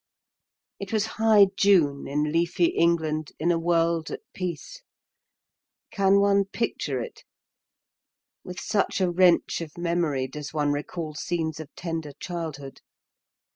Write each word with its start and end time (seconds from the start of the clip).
It 0.79 0.91
was 0.91 1.05
high 1.21 1.49
June, 1.55 2.07
in 2.07 2.23
leafy 2.31 2.69
England, 2.69 3.33
in 3.37 3.51
a 3.51 3.59
world 3.59 4.09
at 4.09 4.21
peace. 4.33 4.81
Can 5.91 6.19
one 6.19 6.45
picture 6.45 6.99
it? 7.01 7.23
With 8.43 8.59
such 8.59 8.99
a 8.99 9.11
wrench 9.11 9.61
of 9.61 9.77
memory 9.77 10.27
does 10.27 10.55
one 10.55 10.71
recall 10.71 11.13
scenes 11.13 11.59
of 11.59 11.69
tender 11.75 12.13
childhood. 12.19 12.81